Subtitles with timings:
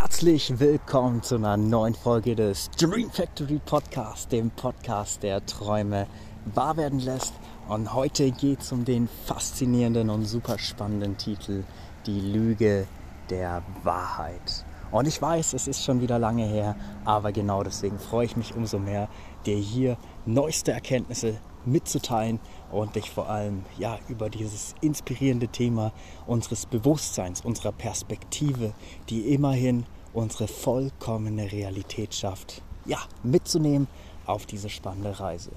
[0.00, 6.06] Herzlich willkommen zu einer neuen Folge des Dream Factory Podcast, dem Podcast, der Träume
[6.54, 7.34] wahr werden lässt.
[7.68, 11.64] Und heute geht es um den faszinierenden und super spannenden Titel
[12.06, 12.86] Die Lüge
[13.28, 14.64] der Wahrheit.
[14.92, 18.54] Und ich weiß, es ist schon wieder lange her, aber genau deswegen freue ich mich
[18.54, 19.08] umso mehr,
[19.46, 19.96] dir hier
[20.26, 22.40] neueste Erkenntnisse mitzuteilen
[22.70, 25.92] und dich vor allem ja über dieses inspirierende Thema
[26.26, 28.72] unseres Bewusstseins, unserer Perspektive,
[29.08, 33.86] die immerhin unsere vollkommene Realität schafft, ja, mitzunehmen
[34.26, 35.52] auf diese spannende Reise.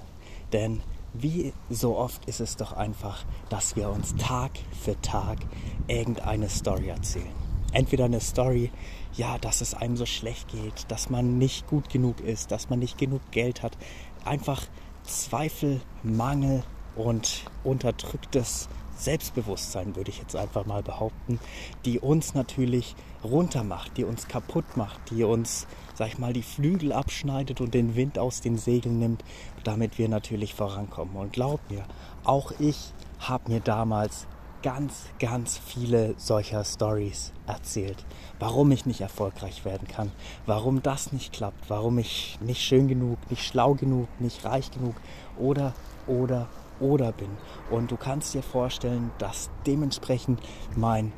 [0.52, 0.82] Denn
[1.14, 5.38] wie so oft ist es doch einfach, dass wir uns Tag für Tag
[5.86, 7.34] irgendeine Story erzählen.
[7.72, 8.70] Entweder eine Story,
[9.14, 12.78] ja, dass es einem so schlecht geht, dass man nicht gut genug ist, dass man
[12.78, 13.76] nicht genug Geld hat.
[14.24, 14.62] Einfach
[15.04, 16.62] Zweifel, Mangel
[16.96, 21.40] und unterdrücktes Selbstbewusstsein, würde ich jetzt einfach mal behaupten,
[21.84, 26.92] die uns natürlich runtermacht, die uns kaputt macht, die uns, sag ich mal, die Flügel
[26.92, 29.24] abschneidet und den Wind aus den Segeln nimmt,
[29.64, 31.16] damit wir natürlich vorankommen.
[31.16, 31.84] Und glaub mir,
[32.24, 34.26] auch ich habe mir damals
[34.62, 38.04] ganz, ganz viele solcher Stories erzählt.
[38.38, 40.12] Warum ich nicht erfolgreich werden kann,
[40.46, 44.94] warum das nicht klappt, warum ich nicht schön genug, nicht schlau genug, nicht reich genug
[45.36, 45.74] oder,
[46.06, 46.48] oder,
[46.80, 47.30] oder bin.
[47.70, 50.40] Und du kannst dir vorstellen, dass dementsprechend
[50.76, 51.12] mein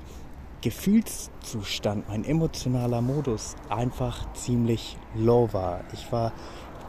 [0.65, 5.81] Gefühlszustand, mein emotionaler Modus einfach ziemlich low war.
[5.93, 6.33] Ich war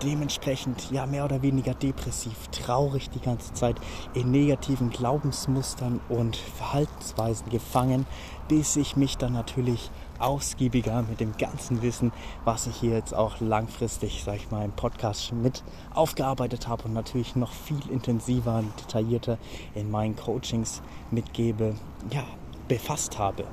[0.03, 3.77] dementsprechend ja mehr oder weniger depressiv, traurig die ganze Zeit,
[4.13, 8.05] in negativen Glaubensmustern und Verhaltensweisen gefangen,
[8.47, 12.11] bis ich mich dann natürlich ausgiebiger mit dem ganzen Wissen,
[12.45, 16.93] was ich hier jetzt auch langfristig, sag ich mal, im Podcast mit aufgearbeitet habe und
[16.93, 19.37] natürlich noch viel intensiver und detaillierter
[19.73, 21.75] in meinen Coachings mitgebe,
[22.11, 22.23] ja,
[22.67, 23.45] befasst habe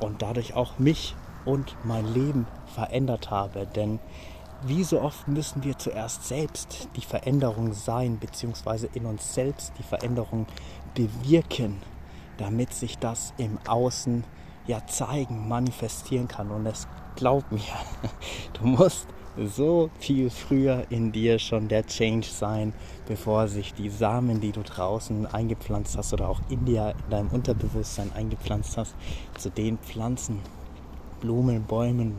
[0.00, 3.66] und dadurch auch mich und mein Leben verändert habe.
[3.66, 3.98] Denn
[4.66, 9.82] wie so oft müssen wir zuerst selbst die Veränderung sein, beziehungsweise in uns selbst die
[9.82, 10.46] Veränderung
[10.94, 11.80] bewirken,
[12.36, 14.24] damit sich das im Außen
[14.66, 16.50] ja zeigen, manifestieren kann.
[16.50, 16.86] Und es
[17.16, 17.60] glaub mir,
[18.54, 22.72] du musst so viel früher in dir schon der Change sein,
[23.06, 27.28] bevor sich die Samen, die du draußen eingepflanzt hast oder auch in dir, in deinem
[27.28, 28.94] Unterbewusstsein eingepflanzt hast,
[29.38, 30.40] zu den Pflanzen,
[31.20, 32.16] Blumen, Bäumen,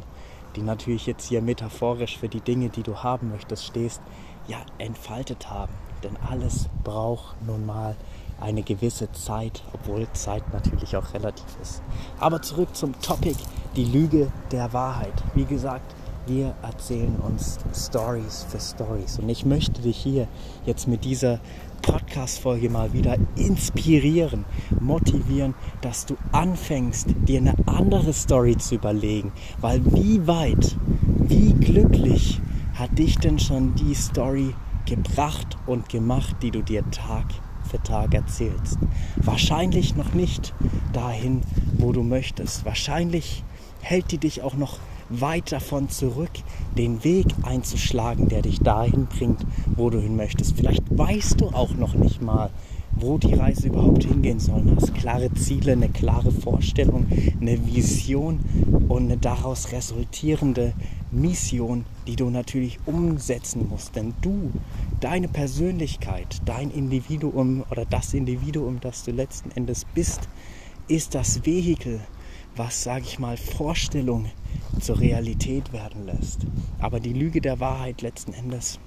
[0.56, 4.02] die natürlich jetzt hier metaphorisch für die Dinge, die du haben möchtest, stehst,
[4.48, 5.74] ja, entfaltet haben.
[6.04, 7.96] Denn alles braucht nun mal
[8.40, 11.82] eine gewisse Zeit, obwohl Zeit natürlich auch relativ ist.
[12.20, 13.38] Aber zurück zum Topic,
[13.76, 15.14] die Lüge der Wahrheit.
[15.36, 15.94] Wie gesagt,
[16.28, 19.20] wir erzählen uns Stories für Stories.
[19.20, 20.28] Und ich möchte dich hier
[20.66, 21.40] jetzt mit dieser
[21.82, 24.46] Podcast-Folge mal wieder inspirieren,
[24.80, 29.32] motivieren, dass du anfängst, dir eine andere Story zu überlegen.
[29.60, 30.78] Weil wie weit,
[31.18, 32.40] wie glücklich
[32.76, 34.54] hat dich denn schon die Story
[34.86, 37.26] gebracht und gemacht, die du dir Tag
[37.70, 38.78] für Tag erzählst?
[39.16, 40.54] Wahrscheinlich noch nicht
[40.94, 41.42] dahin,
[41.78, 42.64] wo du möchtest.
[42.66, 43.44] Wahrscheinlich
[43.82, 44.78] hält die dich auch noch
[45.20, 46.32] weit davon zurück,
[46.78, 49.46] den Weg einzuschlagen, der dich dahin bringt,
[49.76, 50.56] wo du hin möchtest.
[50.56, 52.50] Vielleicht weißt du auch noch nicht mal,
[52.94, 54.62] wo die Reise überhaupt hingehen soll.
[54.62, 57.08] Du hast klare Ziele, eine klare Vorstellung,
[57.40, 58.40] eine Vision
[58.90, 60.74] und eine daraus resultierende
[61.12, 63.96] Mission, die du natürlich umsetzen musst.
[63.96, 64.52] Denn du,
[65.00, 70.28] deine Persönlichkeit, dein Individuum oder das Individuum, das du letzten Endes bist,
[70.88, 72.02] ist das Vehikel,
[72.56, 74.30] was, sage ich mal, Vorstellung
[74.80, 76.42] zur Realität werden lässt.
[76.80, 78.80] Aber die Lüge der Wahrheit letzten Endes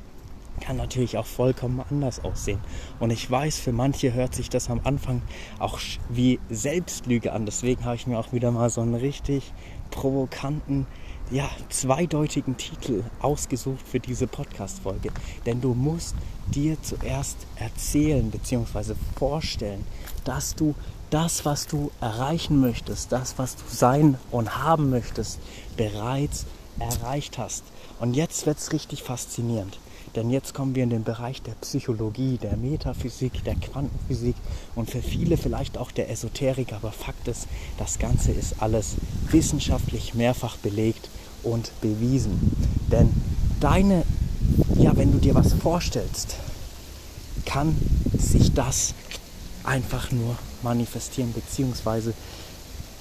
[0.61, 2.61] kann natürlich auch vollkommen anders aussehen.
[3.01, 5.23] Und ich weiß, für manche hört sich das am Anfang
[5.59, 7.45] auch wie Selbstlüge an.
[7.47, 9.53] Deswegen habe ich mir auch wieder mal so einen richtig
[9.91, 10.87] provokanten,
[11.31, 15.11] ja, zweideutigen Titel ausgesucht für diese Podcast-Folge.
[15.47, 16.15] Denn du musst
[16.55, 18.95] dir zuerst erzählen bzw.
[19.17, 19.85] vorstellen,
[20.25, 20.75] dass du
[21.15, 25.39] das, was du erreichen möchtest, das, was du sein und haben möchtest,
[25.77, 26.45] bereits
[26.81, 27.63] erreicht hast.
[28.01, 29.78] Und jetzt wird es richtig faszinierend.
[30.16, 34.34] Denn jetzt kommen wir in den Bereich der Psychologie, der Metaphysik, der Quantenphysik
[34.75, 36.72] und für viele vielleicht auch der Esoterik.
[36.72, 37.47] Aber Fakt ist,
[37.78, 38.97] das Ganze ist alles
[39.31, 41.10] wissenschaftlich mehrfach belegt
[41.45, 42.57] und bewiesen.
[42.91, 43.10] Denn
[43.60, 44.03] deine,
[44.75, 46.39] ja, wenn du dir was vorstellst,
[47.45, 47.77] kann
[48.19, 48.95] sich das
[49.63, 52.15] einfach nur manifestieren, beziehungsweise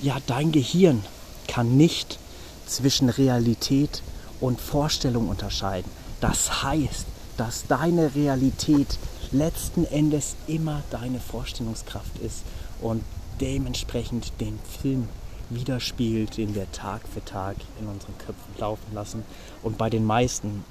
[0.01, 1.03] ja, dein Gehirn
[1.47, 2.19] kann nicht
[2.67, 4.03] zwischen Realität
[4.39, 5.89] und Vorstellung unterscheiden.
[6.21, 7.05] Das heißt,
[7.37, 8.99] dass deine Realität
[9.31, 12.43] letzten Endes immer deine Vorstellungskraft ist
[12.81, 13.03] und
[13.41, 15.07] dementsprechend den Film
[15.49, 19.23] widerspiegelt, den wir Tag für Tag in unseren Köpfen laufen lassen.
[19.61, 20.63] Und bei den meisten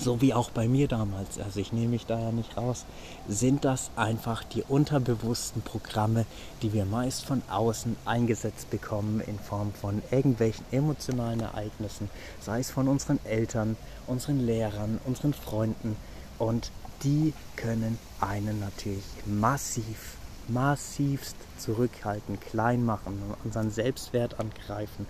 [0.00, 2.84] so wie auch bei mir damals, also ich nehme mich da ja nicht raus,
[3.28, 6.24] sind das einfach die unterbewussten Programme,
[6.62, 12.10] die wir meist von außen eingesetzt bekommen in Form von irgendwelchen emotionalen Ereignissen,
[12.40, 15.96] sei es von unseren Eltern, unseren Lehrern, unseren Freunden.
[16.38, 16.70] Und
[17.02, 20.16] die können einen natürlich massiv,
[20.48, 25.06] massivst zurückhalten, klein machen, unseren Selbstwert angreifen,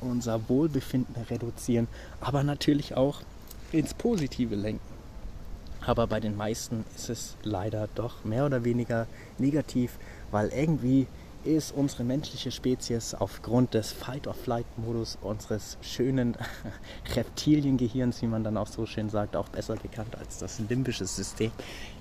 [0.00, 1.88] unser Wohlbefinden reduzieren,
[2.20, 3.22] aber natürlich auch
[3.72, 4.98] ins Positive lenken.
[5.86, 9.06] Aber bei den meisten ist es leider doch mehr oder weniger
[9.38, 9.98] negativ,
[10.30, 11.06] weil irgendwie
[11.44, 16.36] ist unsere menschliche Spezies aufgrund des Fight-or-Flight-Modus unseres schönen
[17.14, 21.52] Reptiliengehirns, wie man dann auch so schön sagt, auch besser bekannt als das limbische System,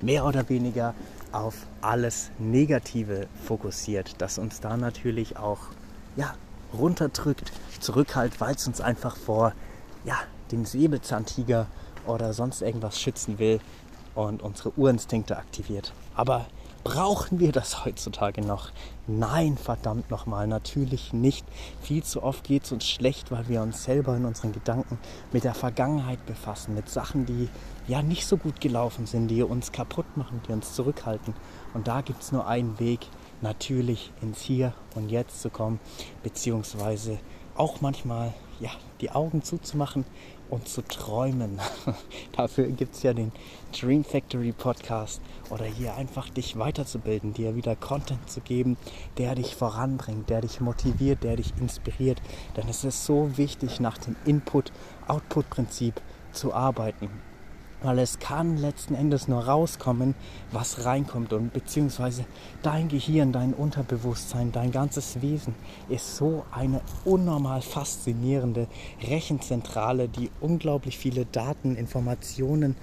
[0.01, 0.95] mehr oder weniger
[1.31, 5.59] auf alles Negative fokussiert, das uns da natürlich auch
[6.15, 6.33] ja,
[6.77, 9.53] runterdrückt, zurückhält, weil es uns einfach vor
[10.03, 10.17] ja,
[10.51, 11.67] den Säbelzahntiger
[12.05, 13.59] oder sonst irgendwas schützen will
[14.15, 15.93] und unsere Urinstinkte aktiviert.
[16.15, 16.47] Aber
[16.83, 18.71] brauchen wir das heutzutage noch?
[19.07, 21.45] Nein, verdammt nochmal, natürlich nicht.
[21.81, 24.97] Viel zu oft geht es uns schlecht, weil wir uns selber in unseren Gedanken
[25.31, 27.49] mit der Vergangenheit befassen, mit Sachen, die
[27.87, 31.33] ja nicht so gut gelaufen sind, die uns kaputt machen, die uns zurückhalten.
[31.73, 33.07] Und da gibt es nur einen Weg,
[33.41, 35.79] natürlich ins Hier und Jetzt zu kommen,
[36.23, 37.19] beziehungsweise
[37.55, 38.71] auch manchmal ja,
[39.01, 40.05] die Augen zuzumachen
[40.49, 41.59] und zu träumen.
[42.35, 43.31] Dafür gibt es ja den
[43.79, 48.77] Dream Factory Podcast oder hier einfach dich weiterzubilden, dir wieder Content zu geben,
[49.17, 52.21] der dich voranbringt, der dich motiviert, der dich inspiriert.
[52.55, 56.01] Denn es ist so wichtig, nach dem Input-Output-Prinzip
[56.31, 57.09] zu arbeiten.
[57.83, 60.15] Weil es kann letzten Endes nur rauskommen,
[60.51, 61.31] was reinkommt.
[61.31, 62.25] Und beziehungsweise
[62.63, 65.53] dein Gehirn, dein Unterbewusstsein, dein ganzes Wesen
[65.87, 68.67] ist so eine unnormal faszinierende
[69.07, 72.75] Rechenzentrale, die unglaublich viele Daten, Informationen,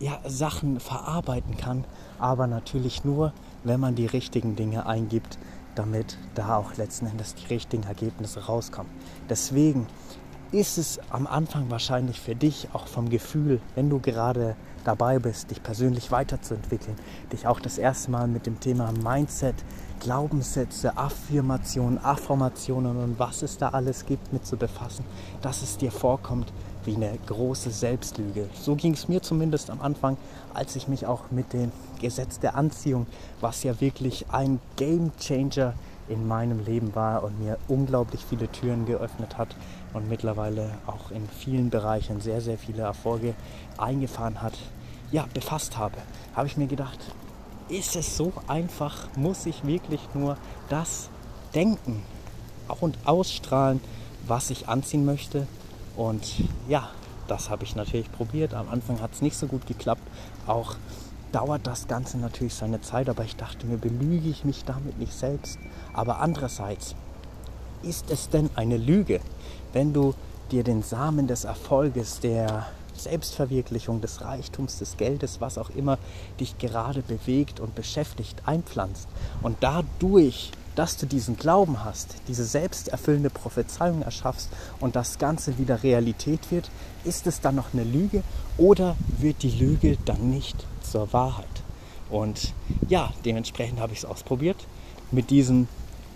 [0.00, 1.84] ja, Sachen verarbeiten kann.
[2.18, 3.32] Aber natürlich nur,
[3.64, 5.38] wenn man die richtigen Dinge eingibt,
[5.74, 8.90] damit da auch letzten Endes die richtigen Ergebnisse rauskommen.
[9.28, 9.86] Deswegen
[10.52, 15.50] ist es am Anfang wahrscheinlich für dich auch vom Gefühl, wenn du gerade dabei bist,
[15.50, 16.96] dich persönlich weiterzuentwickeln,
[17.32, 19.56] dich auch das erste Mal mit dem Thema Mindset,
[20.00, 25.04] Glaubenssätze, Affirmationen, Affirmationen und was es da alles gibt mit zu befassen,
[25.42, 26.52] dass es dir vorkommt
[26.84, 28.48] wie eine große Selbstlüge.
[28.54, 30.16] So ging es mir zumindest am Anfang,
[30.54, 33.06] als ich mich auch mit dem Gesetz der Anziehung,
[33.40, 35.74] was ja wirklich ein Game Changer
[36.08, 39.48] in meinem Leben war und mir unglaublich viele Türen geöffnet hat
[39.92, 43.34] und mittlerweile auch in vielen Bereichen sehr, sehr viele Erfolge
[43.78, 44.54] eingefahren hat,
[45.10, 45.96] ja, befasst habe,
[46.34, 46.98] habe ich mir gedacht,
[47.68, 50.36] ist es so einfach, muss ich wirklich nur
[50.68, 51.08] das
[51.54, 52.02] denken
[52.80, 53.80] und ausstrahlen,
[54.26, 55.46] was ich anziehen möchte.
[55.96, 56.34] Und
[56.68, 56.90] ja,
[57.28, 58.54] das habe ich natürlich probiert.
[58.54, 60.02] Am Anfang hat es nicht so gut geklappt.
[60.46, 60.76] Auch
[61.36, 65.12] dauert das Ganze natürlich seine Zeit, aber ich dachte mir, belüge ich mich damit nicht
[65.12, 65.58] selbst.
[65.92, 66.94] Aber andererseits,
[67.82, 69.20] ist es denn eine Lüge,
[69.74, 70.14] wenn du
[70.50, 72.66] dir den Samen des Erfolges, der
[72.96, 75.98] Selbstverwirklichung, des Reichtums, des Geldes, was auch immer
[76.40, 79.06] dich gerade bewegt und beschäftigt, einpflanzt
[79.42, 85.82] und dadurch dass du diesen Glauben hast, diese selbsterfüllende Prophezeiung erschaffst und das Ganze wieder
[85.82, 86.70] Realität wird,
[87.04, 88.22] ist es dann noch eine Lüge
[88.58, 91.46] oder wird die Lüge dann nicht zur Wahrheit?
[92.10, 92.52] Und
[92.88, 94.56] ja, dementsprechend habe ich es ausprobiert.
[95.10, 95.66] Mit diesem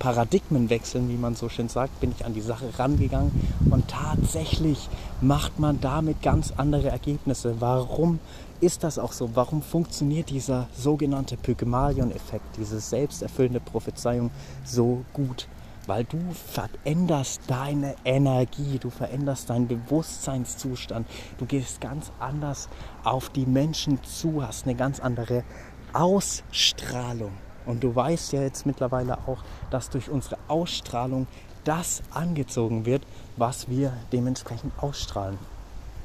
[0.00, 3.30] Paradigmenwechseln, wie man so schön sagt, bin ich an die Sache rangegangen
[3.70, 4.88] und tatsächlich
[5.20, 7.60] macht man damit ganz andere Ergebnisse.
[7.60, 8.18] Warum
[8.60, 9.30] ist das auch so?
[9.34, 14.30] Warum funktioniert dieser sogenannte Pygmalion-Effekt, diese selbsterfüllende Prophezeiung
[14.64, 15.46] so gut?
[15.86, 21.06] Weil du veränderst deine Energie, du veränderst deinen Bewusstseinszustand,
[21.38, 22.70] du gehst ganz anders
[23.04, 25.44] auf die Menschen zu, hast eine ganz andere
[25.92, 27.32] Ausstrahlung.
[27.70, 31.26] Und du weißt ja jetzt mittlerweile auch, dass durch unsere Ausstrahlung
[31.64, 33.02] das angezogen wird,
[33.36, 35.38] was wir dementsprechend ausstrahlen.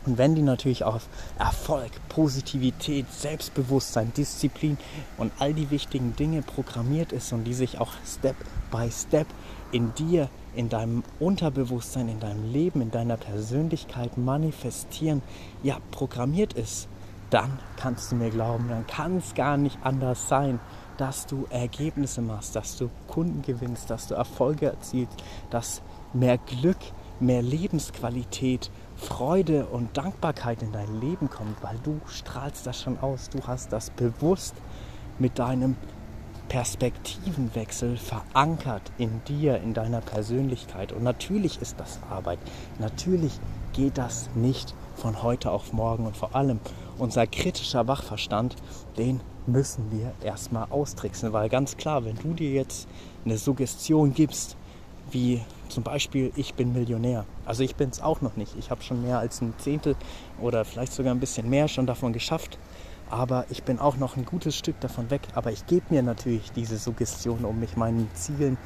[0.05, 1.07] Und wenn die natürlich auf
[1.39, 4.77] Erfolg, Positivität, Selbstbewusstsein, Disziplin
[5.17, 8.35] und all die wichtigen Dinge programmiert ist und die sich auch Step
[8.69, 9.25] by Step
[9.71, 15.23] in dir, in deinem Unterbewusstsein, in deinem Leben, in deiner Persönlichkeit manifestieren,
[15.63, 16.87] ja, programmiert ist,
[17.31, 20.59] dann kannst du mir glauben, dann kann es gar nicht anders sein,
[20.97, 25.15] dass du Ergebnisse machst, dass du Kunden gewinnst, dass du Erfolge erzielst,
[25.49, 25.81] dass
[26.13, 26.77] mehr Glück,
[27.19, 33.29] mehr Lebensqualität, Freude und Dankbarkeit in dein Leben kommt, weil du strahlst das schon aus.
[33.29, 34.55] Du hast das bewusst
[35.19, 35.75] mit deinem
[36.47, 40.91] Perspektivenwechsel verankert in dir, in deiner Persönlichkeit.
[40.91, 42.39] Und natürlich ist das Arbeit.
[42.79, 43.39] Natürlich
[43.73, 46.05] geht das nicht von heute auf morgen.
[46.05, 46.59] Und vor allem
[46.97, 48.55] unser kritischer Wachverstand,
[48.97, 51.33] den müssen wir erstmal austricksen.
[51.33, 52.87] Weil ganz klar, wenn du dir jetzt
[53.25, 54.57] eine Suggestion gibst,
[55.11, 57.25] wie zum Beispiel, ich bin Millionär.
[57.45, 58.55] Also ich bin es auch noch nicht.
[58.57, 59.95] Ich habe schon mehr als ein Zehntel
[60.41, 62.57] oder vielleicht sogar ein bisschen mehr schon davon geschafft.
[63.09, 65.21] Aber ich bin auch noch ein gutes Stück davon weg.
[65.35, 68.57] Aber ich gebe mir natürlich diese Suggestion, um mich meinen Zielen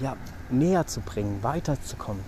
[0.00, 0.16] ja,
[0.50, 2.22] näher zu bringen, weiterzukommen.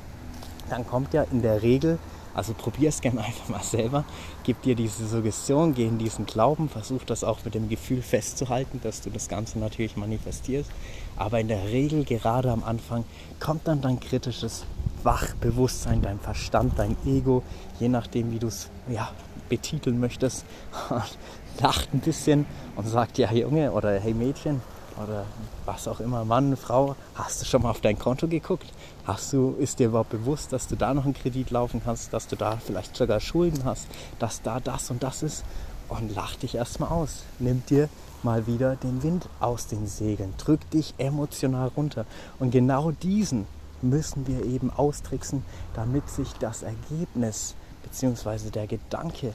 [0.69, 1.99] Dann kommt ja in der Regel
[2.35, 4.05] also probier es gerne einfach mal selber.
[4.45, 8.81] Gib dir diese Suggestion, geh in diesen Glauben, versuch das auch mit dem Gefühl festzuhalten,
[8.83, 10.71] dass du das Ganze natürlich manifestierst.
[11.17, 13.05] Aber in der Regel, gerade am Anfang,
[13.41, 14.65] kommt dann dein kritisches
[15.03, 17.43] Wachbewusstsein, dein Verstand, dein Ego,
[17.79, 19.11] je nachdem, wie du es ja,
[19.49, 20.45] betiteln möchtest,
[21.61, 22.47] lacht ein bisschen
[22.77, 24.61] und sagt, ja Junge oder hey Mädchen,
[25.03, 25.25] oder
[25.65, 28.67] was auch immer, Mann, Frau, hast du schon mal auf dein Konto geguckt?
[29.11, 32.29] Hast du, ist dir überhaupt bewusst, dass du da noch einen Kredit laufen kannst, dass
[32.29, 33.89] du da vielleicht sogar Schulden hast,
[34.21, 35.43] dass da das und das ist?
[35.89, 37.25] Und lach dich erstmal aus.
[37.41, 37.89] Nimm dir
[38.23, 40.33] mal wieder den Wind aus den Segeln.
[40.39, 42.07] Drück dich emotional runter.
[42.39, 43.49] Und genau diesen
[43.83, 45.43] müssen wir eben austricksen,
[45.75, 48.51] damit sich das Ergebnis bzw.
[48.51, 49.35] der Gedanke,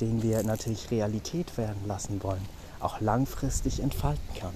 [0.00, 2.46] den wir natürlich Realität werden lassen wollen,
[2.78, 4.54] auch langfristig entfalten kann.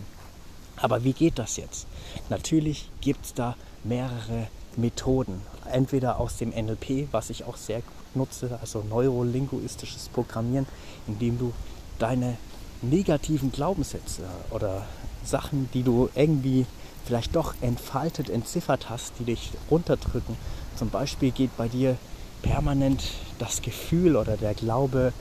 [0.77, 1.89] Aber wie geht das jetzt?
[2.29, 3.57] Natürlich gibt es da
[3.89, 5.41] mehrere Methoden.
[5.71, 10.67] Entweder aus dem NLP, was ich auch sehr gut nutze, also neurolinguistisches Programmieren,
[11.07, 11.53] indem du
[11.99, 12.37] deine
[12.83, 14.87] negativen Glaubenssätze oder
[15.25, 16.67] Sachen, die du irgendwie
[17.05, 20.37] vielleicht doch entfaltet, entziffert hast, die dich runterdrücken.
[20.77, 21.97] Zum Beispiel geht bei dir
[22.43, 23.03] permanent
[23.39, 25.13] das Gefühl oder der Glaube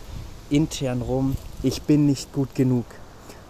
[0.49, 2.85] intern rum, ich bin nicht gut genug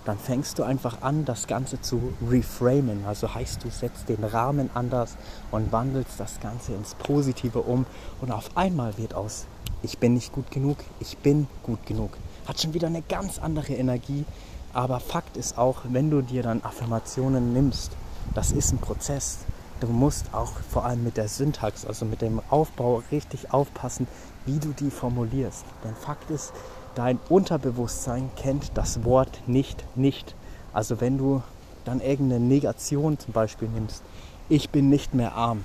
[0.06, 3.06] dann fängst du einfach an, das Ganze zu reframen.
[3.06, 5.18] Also heißt, du setzt den Rahmen anders
[5.52, 7.86] und wandelst das Ganze ins Positive um.
[8.22, 9.46] Und auf einmal wird aus,
[9.82, 12.18] ich bin nicht gut genug, ich bin gut genug.
[12.48, 14.26] Hat schon wieder eine ganz andere Energie.
[14.74, 17.92] Aber Fakt ist auch, wenn du dir dann Affirmationen nimmst,
[18.34, 19.40] das ist ein Prozess.
[19.80, 24.08] Du musst auch vor allem mit der Syntax, also mit dem Aufbau richtig aufpassen,
[24.46, 25.66] wie du die formulierst.
[25.84, 26.54] Denn Fakt ist,
[26.96, 30.36] dein Unterbewusstsein kennt das Wort nicht nicht.
[30.74, 31.44] Also wenn du
[31.84, 34.02] dann irgendeine Negation zum Beispiel nimmst,
[34.50, 35.64] ich bin nicht mehr arm,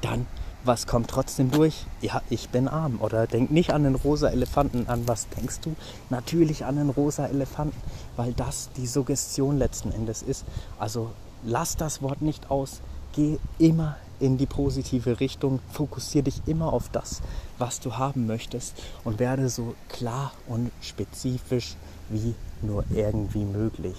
[0.00, 0.26] dann
[0.64, 1.86] was kommt trotzdem durch?
[2.00, 3.00] Ja, ich bin arm.
[3.00, 4.86] Oder denk nicht an den rosa Elefanten.
[4.88, 5.74] An was denkst du?
[6.08, 7.80] Natürlich an den rosa Elefanten,
[8.16, 10.44] weil das die Suggestion letzten Endes ist.
[10.78, 11.10] Also
[11.42, 12.80] lass das Wort nicht aus.
[13.12, 15.58] Geh immer in die positive Richtung.
[15.70, 17.20] Fokussiere dich immer auf das,
[17.58, 21.76] was du haben möchtest und werde so klar und spezifisch
[22.08, 23.96] wie nur irgendwie möglich.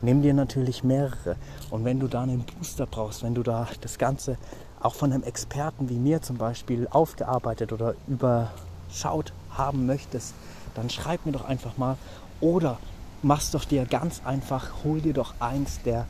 [0.00, 1.36] Nimm dir natürlich mehrere
[1.70, 4.38] und wenn du da einen Booster brauchst, wenn du da das Ganze
[4.80, 10.34] auch von einem Experten wie mir zum Beispiel aufgearbeitet oder überschaut haben möchtest,
[10.74, 11.96] dann schreib mir doch einfach mal
[12.40, 12.78] oder
[13.22, 16.06] mach's doch dir ganz einfach, hol dir doch eins der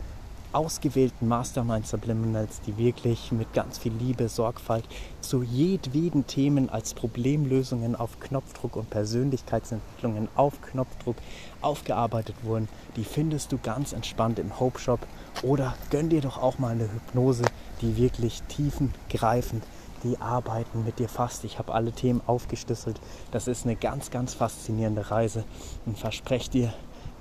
[0.53, 4.85] ausgewählten Mastermind Subliminals, die wirklich mit ganz viel Liebe, Sorgfalt
[5.21, 11.17] zu jedweden Themen als Problemlösungen auf Knopfdruck und Persönlichkeitsentwicklungen auf Knopfdruck
[11.61, 15.01] aufgearbeitet wurden, die findest du ganz entspannt im Hope Shop
[15.43, 17.45] oder gönn dir doch auch mal eine Hypnose,
[17.81, 19.65] die wirklich tiefengreifend
[20.05, 21.45] die arbeiten mit dir fast.
[21.45, 23.01] Ich habe alle Themen aufgeschlüsselt.
[23.31, 25.45] Das ist eine ganz, ganz faszinierende Reise
[25.87, 26.73] und verspreche dir,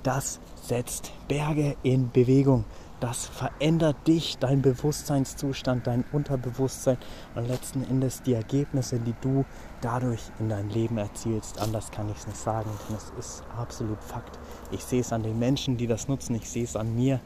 [0.02, 2.64] das setzt Berge in Bewegung.
[3.00, 6.98] Das verändert dich, dein Bewusstseinszustand, dein Unterbewusstsein
[7.36, 9.44] und letzten Endes die Ergebnisse, die du
[9.80, 11.60] dadurch in dein Leben erzielst.
[11.60, 14.38] Anders kann ich es nicht sagen, denn es ist absolut Fakt.
[14.72, 17.20] Ich sehe es an den Menschen, die das nutzen, ich sehe es an mir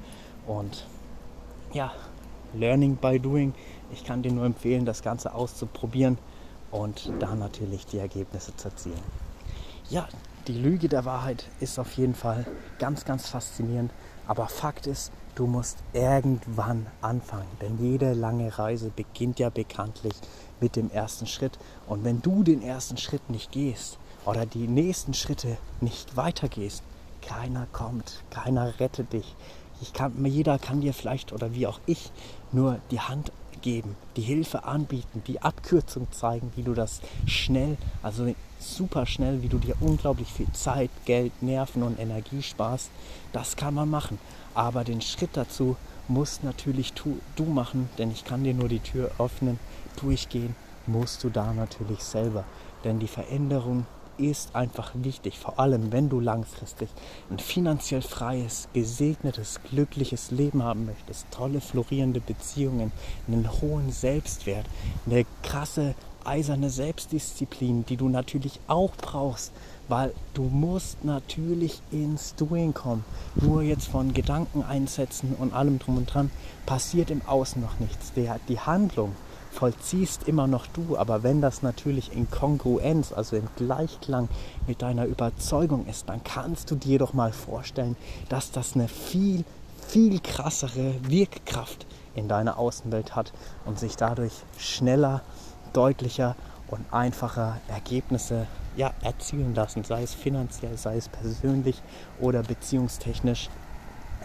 [0.46, 0.86] und
[1.72, 1.92] ja,
[2.52, 3.54] Learning by Doing.
[3.92, 6.18] Ich kann dir nur empfehlen, das Ganze auszuprobieren
[6.70, 9.00] und da natürlich die Ergebnisse zu erzielen.
[9.88, 10.06] Ja,
[10.48, 12.46] die Lüge der Wahrheit ist auf jeden Fall
[12.78, 13.92] ganz, ganz faszinierend.
[14.26, 17.48] Aber Fakt ist, du musst irgendwann anfangen.
[17.60, 20.14] Denn jede lange Reise beginnt ja bekanntlich
[20.60, 21.58] mit dem ersten Schritt.
[21.86, 26.82] Und wenn du den ersten Schritt nicht gehst oder die nächsten Schritte nicht weitergehst,
[27.20, 29.34] keiner kommt, keiner rettet dich.
[29.80, 32.12] Ich kann, jeder kann dir vielleicht oder wie auch ich
[32.52, 38.34] nur die Hand geben, die Hilfe anbieten, die Abkürzung zeigen, wie du das schnell, also
[38.58, 42.90] super schnell, wie du dir unglaublich viel Zeit, Geld, Nerven und Energie sparst.
[43.32, 44.18] Das kann man machen.
[44.54, 45.76] Aber den Schritt dazu
[46.08, 49.58] musst natürlich tu, du machen, denn ich kann dir nur die Tür öffnen.
[50.00, 50.54] Durchgehen
[50.86, 52.44] musst du da natürlich selber.
[52.84, 53.86] Denn die Veränderung
[54.18, 56.88] ist einfach wichtig, vor allem wenn du langfristig
[57.30, 62.92] ein finanziell freies, gesegnetes, glückliches Leben haben möchtest, tolle, florierende Beziehungen,
[63.26, 64.66] einen hohen Selbstwert,
[65.06, 69.52] eine krasse, eiserne Selbstdisziplin, die du natürlich auch brauchst,
[69.88, 73.04] weil du musst natürlich ins Doing kommen.
[73.34, 76.30] Nur jetzt von Gedanken einsetzen und allem drum und dran
[76.66, 78.12] passiert im Außen noch nichts.
[78.14, 79.14] Der, die Handlung
[79.52, 84.28] vollziehst immer noch du, aber wenn das natürlich in Kongruenz, also im Gleichklang
[84.66, 87.96] mit deiner Überzeugung ist, dann kannst du dir doch mal vorstellen,
[88.28, 89.44] dass das eine viel,
[89.86, 93.32] viel krassere Wirkkraft in deiner Außenwelt hat
[93.64, 95.22] und sich dadurch schneller,
[95.72, 96.34] deutlicher
[96.68, 101.82] und einfacher Ergebnisse ja, erzielen lassen, sei es finanziell, sei es persönlich
[102.20, 103.50] oder beziehungstechnisch.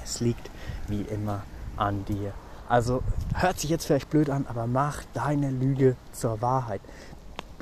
[0.04, 0.50] Es liegt
[0.88, 1.44] wie immer
[1.76, 2.34] an dir.
[2.70, 3.02] Also
[3.34, 6.82] hört sich jetzt vielleicht blöd an, aber mach deine Lüge zur Wahrheit.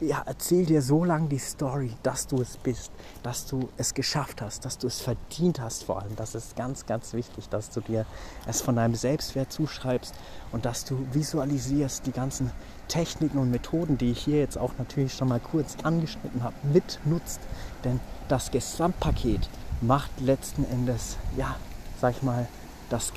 [0.02, 2.92] Ja, erzähl dir so lange die Story, dass du es bist,
[3.24, 6.18] dass du es geschafft hast, dass du es verdient hast vor allem.
[6.18, 8.06] Das ist ganz, ganz wichtig, dass du dir
[8.46, 10.14] es von deinem Selbstwert zuschreibst
[10.52, 12.52] und dass du visualisierst die ganzen
[12.90, 17.40] Techniken und Methoden, die ich hier jetzt auch natürlich schon mal kurz angeschnitten habe, mitnutzt.
[17.86, 19.48] Denn das Gesamtpaket
[19.80, 21.56] macht letzten Endes, ja,
[22.02, 22.50] sag ich mal,
[22.90, 23.14] das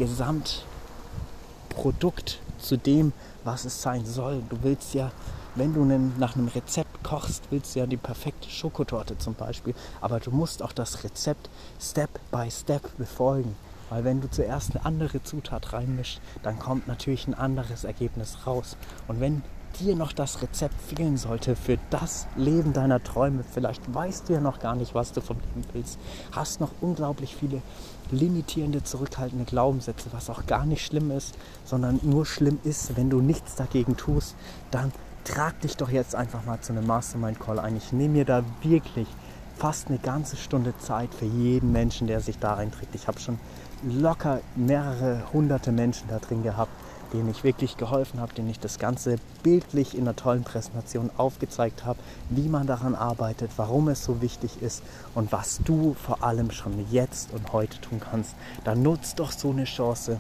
[1.79, 3.13] Gesamtprodukt zu dem,
[3.45, 4.43] was es sein soll.
[4.51, 5.13] Du willst ja,
[5.55, 5.85] wenn du
[6.19, 9.75] nach einem Rezept kochst, willst du ja die perfekte Schokotorte zum Beispiel.
[10.01, 11.49] Aber du musst auch das Rezept
[11.81, 13.55] Step by Step befolgen.
[13.91, 18.77] Weil wenn du zuerst eine andere Zutat reinmischst, dann kommt natürlich ein anderes Ergebnis raus.
[19.07, 19.43] Und wenn
[19.81, 24.41] dir noch das Rezept fehlen sollte für das Leben deiner Träume, vielleicht weißt du ja
[24.41, 25.99] noch gar nicht, was du vom Leben willst,
[26.33, 27.63] hast noch unglaublich viele
[28.11, 31.35] limitierende, zurückhaltende Glaubenssätze, was auch gar nicht schlimm ist,
[31.65, 34.35] sondern nur schlimm ist, wenn du nichts dagegen tust,
[34.71, 34.93] dann
[35.25, 37.77] trag dich doch jetzt einfach mal zu einem Mastermind Call ein.
[37.77, 39.09] Ich nehme mir da wirklich
[39.57, 42.95] fast eine ganze Stunde Zeit für jeden Menschen, der sich da einträgt.
[42.95, 43.39] Ich habe schon
[43.83, 46.71] locker mehrere hunderte Menschen da drin gehabt
[47.13, 51.85] denen ich wirklich geholfen habe, denen ich das Ganze bildlich in einer tollen Präsentation aufgezeigt
[51.85, 51.99] habe,
[52.31, 54.83] wie man daran arbeitet, warum es so wichtig ist
[55.15, 58.35] und was du vor allem schon jetzt und heute tun kannst.
[58.65, 60.19] Dann nutzt doch so eine Chance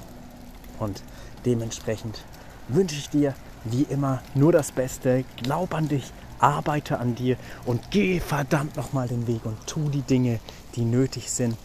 [0.78, 1.02] und
[1.44, 2.22] dementsprechend
[2.68, 5.24] wünsche ich dir wie immer nur das Beste.
[5.42, 10.02] Glaub an dich, arbeite an dir und geh verdammt nochmal den Weg und tu die
[10.02, 10.40] Dinge,
[10.76, 11.56] die nötig sind,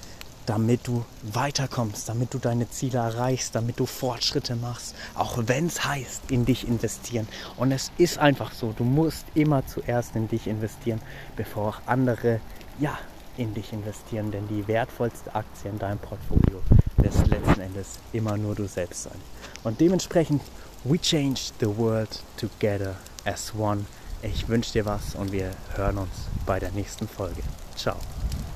[0.46, 5.86] damit du weiterkommst, damit du deine Ziele erreichst, damit du Fortschritte machst, auch wenn es
[5.86, 7.28] heißt, in dich investieren.
[7.58, 11.02] Und es ist einfach so, du musst immer zuerst in dich investieren,
[11.36, 12.40] bevor auch andere
[12.80, 12.98] ja
[13.38, 16.62] in dich investieren, denn die wertvollste Aktie in deinem Portfolio
[16.98, 19.20] wirst letzten Endes immer nur du selbst sein.
[19.64, 20.42] Und dementsprechend,
[20.84, 23.86] we change the world together as one.
[24.22, 27.42] Ich wünsche dir was und wir hören uns bei der nächsten Folge.
[27.76, 27.98] Ciao.